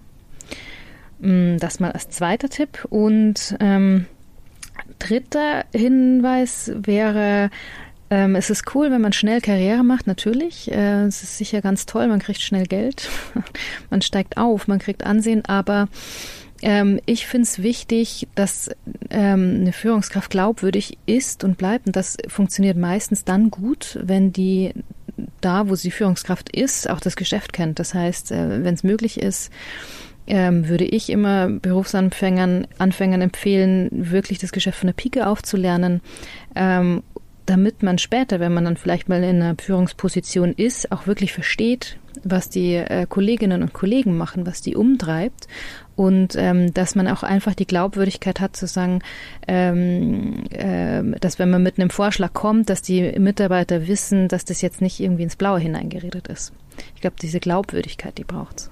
[1.19, 2.85] Mm, das mal als zweiter Tipp.
[2.89, 4.05] Und ähm,
[4.99, 7.49] dritter Hinweis wäre,
[8.09, 10.71] ähm, es ist cool, wenn man schnell Karriere macht, natürlich.
[10.71, 13.09] Äh, es ist sicher ganz toll, man kriegt schnell Geld,
[13.89, 15.89] man steigt auf, man kriegt Ansehen, aber
[16.61, 18.69] ähm, ich finde es wichtig, dass
[19.09, 21.87] ähm, eine Führungskraft glaubwürdig ist und bleibt.
[21.87, 24.73] Und das funktioniert meistens dann gut, wenn die
[25.41, 27.79] da, wo sie Führungskraft ist, auch das Geschäft kennt.
[27.79, 29.51] Das heißt, äh, wenn es möglich ist,
[30.27, 36.01] ähm, würde ich immer Berufsanfängern Anfängern empfehlen, wirklich das Geschäft von der Pike aufzulernen,
[36.55, 37.03] ähm,
[37.45, 41.97] damit man später, wenn man dann vielleicht mal in einer Führungsposition ist, auch wirklich versteht,
[42.23, 45.47] was die äh, Kolleginnen und Kollegen machen, was die umtreibt
[45.95, 49.01] und ähm, dass man auch einfach die Glaubwürdigkeit hat zu sagen,
[49.47, 54.61] ähm, äh, dass wenn man mit einem Vorschlag kommt, dass die Mitarbeiter wissen, dass das
[54.61, 56.51] jetzt nicht irgendwie ins Blaue hineingeredet ist.
[56.95, 58.69] Ich glaube, diese Glaubwürdigkeit, die braucht's.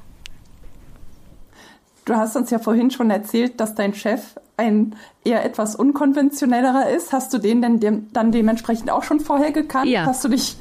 [2.06, 7.12] Du hast uns ja vorhin schon erzählt, dass dein Chef ein eher etwas unkonventionellerer ist.
[7.12, 9.88] Hast du den denn dem, dann dementsprechend auch schon vorher gekannt?
[9.88, 10.06] Ja.
[10.06, 10.58] Hast du dich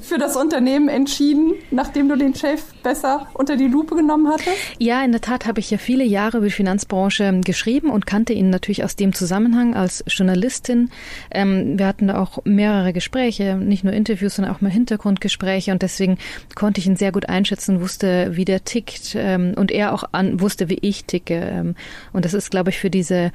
[0.00, 4.56] für das Unternehmen entschieden, nachdem du den Chef besser unter die Lupe genommen hattest?
[4.78, 8.32] Ja, in der Tat habe ich ja viele Jahre über die Finanzbranche geschrieben und kannte
[8.32, 10.90] ihn natürlich aus dem Zusammenhang als Journalistin.
[11.30, 15.82] Ähm, wir hatten da auch mehrere Gespräche, nicht nur Interviews, sondern auch mal Hintergrundgespräche und
[15.82, 16.18] deswegen
[16.54, 20.40] konnte ich ihn sehr gut einschätzen, wusste, wie der tickt ähm, und er auch an,
[20.40, 21.34] wusste, wie ich ticke.
[21.34, 21.74] Ähm,
[22.12, 23.32] und das ist, glaube ich, für diese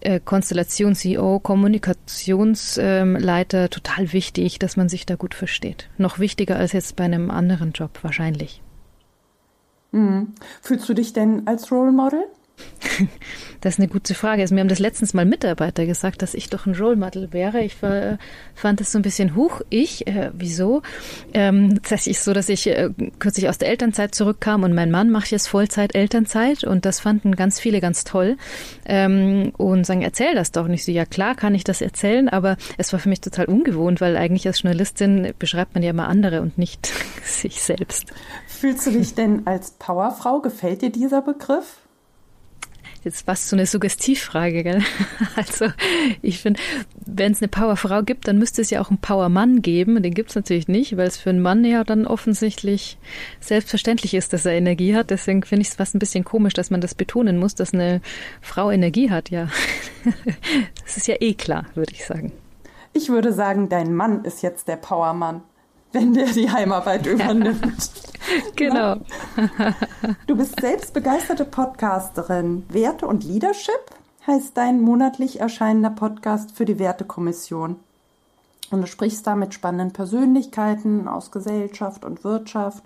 [0.00, 5.88] äh, Konstellation CEO, Kommunikationsleiter ähm, total wichtig, dass man sich da gut versteht.
[5.98, 8.62] Noch wichtiger als jetzt bei einem anderen Job wahrscheinlich.
[9.92, 10.34] Mhm.
[10.60, 12.24] Fühlst du dich denn als Role Model?
[13.60, 14.42] Das ist eine gute Frage.
[14.42, 17.60] Also mir haben das letztens mal Mitarbeiter gesagt, dass ich doch ein Role Model wäre.
[17.62, 18.18] Ich war,
[18.54, 19.62] fand es so ein bisschen hoch.
[19.68, 20.82] Ich, äh, wieso?
[21.34, 25.10] Ähm, das ist so, dass ich äh, kürzlich aus der Elternzeit zurückkam und mein Mann
[25.10, 28.36] macht jetzt Vollzeit Elternzeit und das fanden ganz viele ganz toll
[28.86, 30.92] ähm, und sagen, erzähl das doch nicht so.
[30.92, 34.46] Ja klar, kann ich das erzählen, aber es war für mich total ungewohnt, weil eigentlich
[34.46, 36.92] als Journalistin beschreibt man ja immer andere und nicht
[37.24, 38.12] sich selbst.
[38.46, 40.40] Fühlst du dich denn als Powerfrau?
[40.40, 41.78] Gefällt dir dieser Begriff?
[43.08, 44.82] Jetzt fast so eine Suggestivfrage, gell?
[45.34, 45.68] Also
[46.20, 46.60] ich finde,
[47.06, 50.02] wenn es eine Powerfrau gibt, dann müsste es ja auch einen Powermann geben.
[50.02, 52.98] Den gibt es natürlich nicht, weil es für einen Mann ja dann offensichtlich
[53.40, 55.08] selbstverständlich ist, dass er Energie hat.
[55.08, 58.02] Deswegen finde ich es fast ein bisschen komisch, dass man das betonen muss, dass eine
[58.42, 59.48] Frau Energie hat, ja.
[60.84, 62.32] Das ist ja eh klar, würde ich sagen.
[62.92, 65.40] Ich würde sagen, dein Mann ist jetzt der Powermann
[65.92, 67.90] wenn der die Heimarbeit übernimmt.
[68.56, 68.96] genau.
[70.26, 72.64] Du bist selbst begeisterte Podcasterin.
[72.68, 73.80] Werte und Leadership
[74.26, 77.76] heißt dein monatlich erscheinender Podcast für die Wertekommission.
[78.70, 82.84] Und du sprichst da mit spannenden Persönlichkeiten aus Gesellschaft und Wirtschaft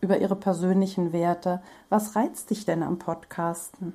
[0.00, 1.60] über ihre persönlichen Werte.
[1.88, 3.94] Was reizt dich denn am Podcasten?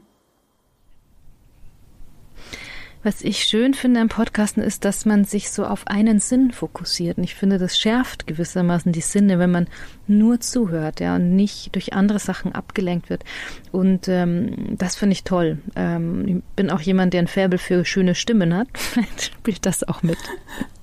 [3.04, 7.18] Was ich schön finde am Podcasten ist, dass man sich so auf einen Sinn fokussiert.
[7.18, 9.68] Und ich finde, das schärft gewissermaßen die Sinne, wenn man
[10.06, 13.24] nur zuhört, ja, und nicht durch andere Sachen abgelenkt wird.
[13.72, 15.58] Und ähm, das finde ich toll.
[15.76, 18.68] Ähm, ich bin auch jemand, der ein Faible für schöne Stimmen hat.
[19.18, 20.20] Spielt das auch mit.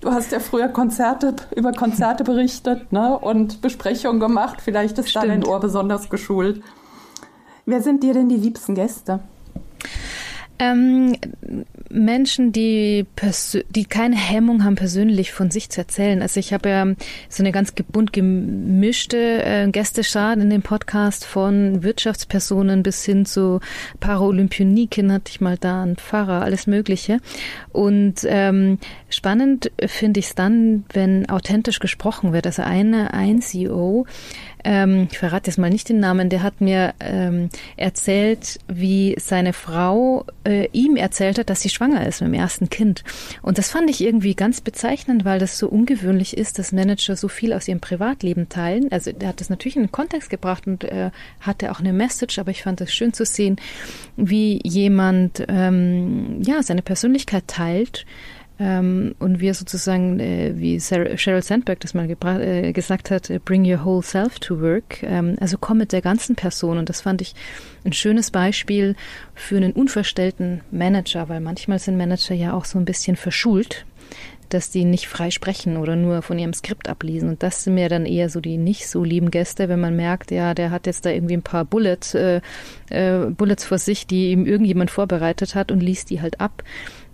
[0.01, 3.17] Du hast ja früher Konzerte über Konzerte berichtet, ne?
[3.17, 4.59] Und Besprechungen gemacht.
[4.61, 5.25] Vielleicht ist Stimmt.
[5.25, 6.63] da dein Ohr besonders geschult.
[7.65, 9.21] Wer sind dir denn die liebsten Gäste?
[10.59, 11.17] Ähm,
[11.91, 13.07] Menschen, die,
[13.71, 16.21] die keine Hemmung haben, persönlich von sich zu erzählen.
[16.21, 16.87] Also ich habe ja
[17.29, 23.61] so eine ganz bunt gemischte äh, Gästeschar in dem Podcast von Wirtschaftspersonen bis hin zu
[24.01, 27.21] Paralympioniken hatte ich mal da, ein Pfarrer, alles Mögliche.
[27.73, 32.47] Und ähm, spannend finde ich es dann, wenn authentisch gesprochen wird.
[32.47, 34.07] Also eine, ein CEO
[34.65, 39.53] ähm, ich verrate jetzt mal nicht den Namen, der hat mir ähm, erzählt, wie seine
[39.53, 43.05] Frau äh, ihm erzählt hat, dass sie schwanger ist mit dem ersten Kind.
[43.43, 47.29] Und das fand ich irgendwie ganz bezeichnend, weil das so ungewöhnlich ist, dass Manager so
[47.29, 48.91] viel aus ihrem Privatleben teilen.
[48.91, 52.39] Also er hat das natürlich in den Kontext gebracht und äh, hatte auch eine Message,
[52.39, 53.57] aber ich fand es schön zu sehen,
[54.17, 58.05] wie jemand ähm, ja seine Persönlichkeit teilt
[58.61, 63.65] ähm, und wir sozusagen, äh, wie Sheryl Sandberg das mal äh, gesagt hat, äh, bring
[63.65, 65.03] your whole self to work.
[65.03, 66.79] Ähm, also komm mit der ganzen Person.
[66.79, 67.35] Und das fand ich
[67.85, 68.97] ein schönes Beispiel
[69.35, 73.85] für einen unverstellten Manager, weil manchmal sind Manager ja auch so ein bisschen verschult
[74.49, 77.29] dass die nicht frei sprechen oder nur von ihrem Skript ablesen.
[77.29, 80.31] Und das sind mir dann eher so die nicht so lieben Gäste, wenn man merkt,
[80.31, 82.41] ja, der hat jetzt da irgendwie ein paar Bullets, äh,
[82.89, 86.63] äh, Bullets vor sich, die ihm irgendjemand vorbereitet hat und liest die halt ab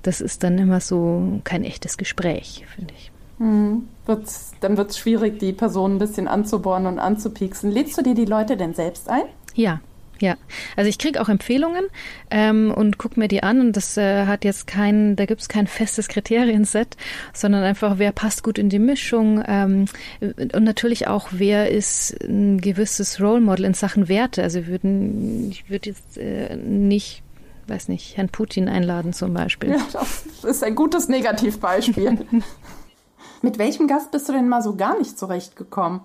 [0.07, 3.11] das ist dann immer so kein echtes Gespräch, finde ich.
[3.39, 3.89] Mhm.
[4.07, 7.71] Wird's, dann wird es schwierig, die Person ein bisschen anzubohren und anzupieksen.
[7.71, 9.25] Lädst du dir die Leute denn selbst ein?
[9.55, 9.81] Ja,
[10.21, 10.37] ja,
[10.77, 11.85] also ich kriege auch Empfehlungen
[12.31, 15.49] ähm, und gucke mir die an und das äh, hat jetzt kein, da gibt es
[15.49, 16.97] kein festes Kriterienset,
[17.33, 19.87] sondern einfach, wer passt gut in die Mischung ähm,
[20.21, 24.43] und natürlich auch, wer ist ein gewisses Role Model in Sachen Werte.
[24.43, 27.24] Also würden, ich würde jetzt äh, nicht
[27.69, 29.71] weiß nicht, Herrn Putin einladen zum Beispiel.
[29.71, 32.27] Ja, das ist ein gutes Negativbeispiel.
[33.43, 36.01] Mit welchem Gast bist du denn mal so gar nicht zurechtgekommen?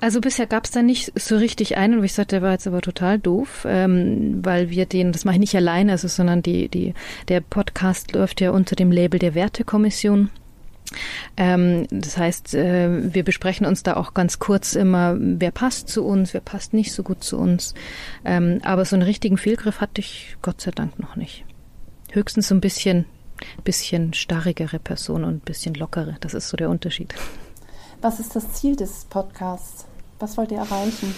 [0.00, 2.66] Also bisher gab es da nicht so richtig einen, wo ich sagte, der war jetzt
[2.66, 6.68] aber total doof, ähm, weil wir den, das mache ich nicht alleine, also, sondern die,
[6.68, 6.94] die,
[7.28, 10.30] der Podcast läuft ja unter dem Label der Wertekommission.
[11.36, 16.04] Ähm, das heißt, äh, wir besprechen uns da auch ganz kurz immer, wer passt zu
[16.04, 17.74] uns, wer passt nicht so gut zu uns.
[18.24, 21.44] Ähm, aber so einen richtigen Fehlgriff hatte ich Gott sei Dank noch nicht.
[22.12, 23.06] Höchstens so ein bisschen,
[23.64, 26.16] bisschen starrigere Person und ein bisschen lockere.
[26.20, 27.14] Das ist so der Unterschied.
[28.00, 29.86] Was ist das Ziel des Podcasts?
[30.18, 31.14] Was wollt ihr erreichen?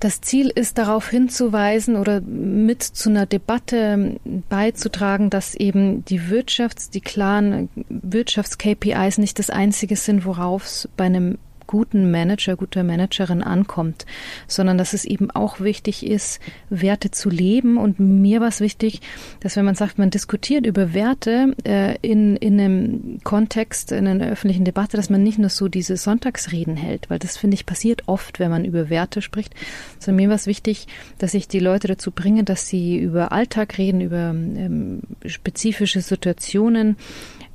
[0.00, 6.90] Das Ziel ist darauf hinzuweisen oder mit zu einer Debatte beizutragen, dass eben die Wirtschafts-,
[6.90, 13.42] die klaren Wirtschafts-KPIs nicht das einzige sind, worauf es bei einem guten Manager, guter Managerin
[13.42, 14.06] ankommt,
[14.48, 17.76] sondern dass es eben auch wichtig ist, Werte zu leben.
[17.76, 19.00] Und mir war es wichtig,
[19.38, 24.26] dass wenn man sagt, man diskutiert über Werte äh, in, in einem Kontext, in einer
[24.28, 28.02] öffentlichen Debatte, dass man nicht nur so diese Sonntagsreden hält, weil das finde ich passiert
[28.06, 29.54] oft, wenn man über Werte spricht,
[29.98, 33.78] sondern mir war es wichtig, dass ich die Leute dazu bringe, dass sie über Alltag
[33.78, 36.96] reden, über ähm, spezifische Situationen,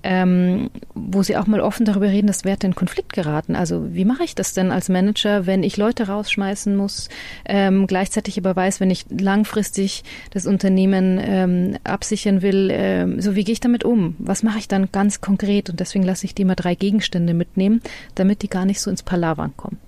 [0.04, 3.56] ähm, wo sie auch mal offen darüber reden, dass Werte in Konflikt geraten.
[3.56, 7.10] Also wie mache ich das denn als Manager, wenn ich Leute rausschmeißen muss,
[7.46, 13.44] ähm, gleichzeitig aber weiß, wenn ich langfristig das Unternehmen ähm, absichern will, ähm, so wie
[13.44, 14.16] gehe ich damit um?
[14.20, 15.70] Was mache ich dann ganz konkret?
[15.70, 17.82] Und deswegen lasse ich die mal drei Gegenstände mitnehmen,
[18.16, 19.80] damit die gar nicht so ins Palavern kommen.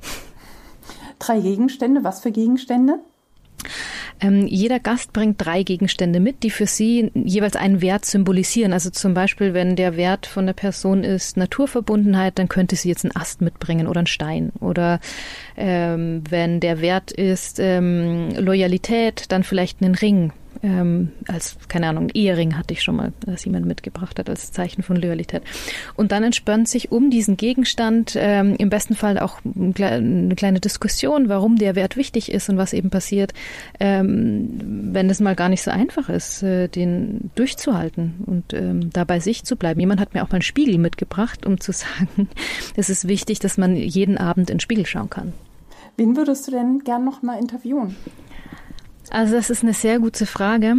[1.19, 2.99] Drei Gegenstände, was für Gegenstände?
[4.25, 8.73] Ähm, jeder Gast bringt drei Gegenstände mit, die für sie jeweils einen Wert symbolisieren.
[8.73, 13.05] Also zum Beispiel, wenn der Wert von der Person ist Naturverbundenheit, dann könnte sie jetzt
[13.05, 14.51] einen Ast mitbringen oder einen Stein.
[14.59, 14.99] Oder
[15.57, 20.31] ähm, wenn der Wert ist ähm, Loyalität, dann vielleicht einen Ring
[20.63, 24.83] ähm, als, keine Ahnung, Ehering hatte ich schon mal, dass jemand mitgebracht hat als Zeichen
[24.83, 25.43] von Loyalität.
[25.95, 31.29] Und dann entspannt sich um diesen Gegenstand ähm, im besten Fall auch eine kleine Diskussion,
[31.29, 33.33] warum der Wert wichtig ist und was eben passiert,
[33.79, 39.03] ähm, wenn es mal gar nicht so einfach ist, äh, den durchzuhalten und ähm, da
[39.03, 39.79] bei sich zu bleiben.
[39.79, 42.29] Jemand hat mir auch mal einen Spiegel mitgebracht, um zu sagen,
[42.75, 45.33] es ist wichtig, dass man jeden Abend in den Spiegel schauen kann.
[45.97, 47.95] Wen würdest du denn gern noch mal interviewen?
[49.09, 50.77] Also das ist eine sehr gute Frage.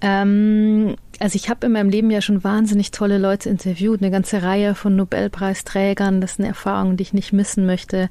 [0.00, 4.42] Ähm, also ich habe in meinem Leben ja schon wahnsinnig tolle Leute interviewt, eine ganze
[4.42, 6.20] Reihe von Nobelpreisträgern.
[6.20, 8.08] Das ist eine Erfahrung, die ich nicht missen möchte.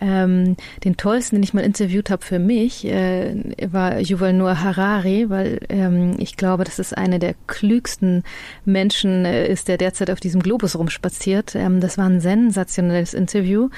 [0.00, 3.34] Ähm, den tollsten, den ich mal interviewt habe für mich, äh,
[3.70, 8.24] war Yuval Noah Harari, weil ähm, ich glaube, dass es eine der klügsten
[8.64, 11.54] Menschen äh, ist, der derzeit auf diesem Globus rumspaziert.
[11.54, 13.68] Ähm, das war ein sensationelles Interview.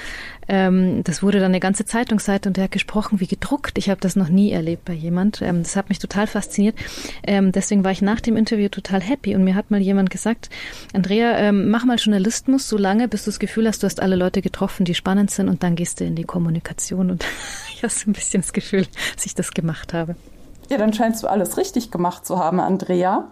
[0.47, 3.77] Ähm, das wurde dann eine ganze Zeitungsseite und er hat gesprochen wie gedruckt.
[3.77, 5.41] Ich habe das noch nie erlebt bei jemand.
[5.41, 6.75] Ähm, das hat mich total fasziniert.
[7.25, 9.35] Ähm, deswegen war ich nach dem Interview total happy.
[9.35, 10.49] Und mir hat mal jemand gesagt,
[10.93, 14.15] Andrea, ähm, mach mal Journalismus so lange, bis du das Gefühl hast, du hast alle
[14.15, 17.11] Leute getroffen, die spannend sind und dann gehst du in die Kommunikation.
[17.11, 17.25] Und
[17.73, 20.15] ich habe so ein bisschen das Gefühl, dass ich das gemacht habe.
[20.69, 23.27] Ja, dann scheinst du alles richtig gemacht zu haben, Andrea.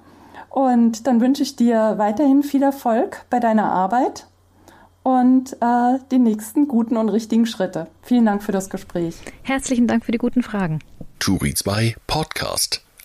[0.50, 4.26] Und dann wünsche ich dir weiterhin viel Erfolg bei deiner Arbeit
[5.04, 7.88] und äh, die nächsten guten und richtigen Schritte.
[8.02, 9.16] Vielen Dank für das Gespräch.
[9.44, 10.80] Herzlichen Dank für die guten Fragen.
[11.20, 12.89] Turi 2 Podcast.